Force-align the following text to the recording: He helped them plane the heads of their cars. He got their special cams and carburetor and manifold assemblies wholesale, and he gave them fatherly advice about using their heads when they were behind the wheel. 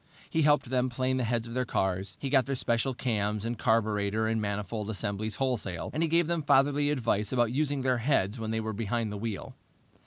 He 0.31 0.41
helped 0.41 0.71
them 0.71 0.89
plane 0.89 1.17
the 1.17 1.23
heads 1.23 1.45
of 1.45 1.53
their 1.53 1.63
cars. 1.63 2.17
He 2.19 2.31
got 2.31 2.47
their 2.47 2.55
special 2.55 2.95
cams 2.95 3.45
and 3.45 3.55
carburetor 3.55 4.25
and 4.25 4.41
manifold 4.41 4.89
assemblies 4.89 5.35
wholesale, 5.35 5.91
and 5.93 6.01
he 6.01 6.09
gave 6.09 6.25
them 6.25 6.41
fatherly 6.41 6.89
advice 6.89 7.31
about 7.31 7.51
using 7.51 7.83
their 7.83 7.99
heads 7.99 8.39
when 8.39 8.49
they 8.49 8.61
were 8.61 8.73
behind 8.73 9.11
the 9.11 9.17
wheel. 9.19 9.53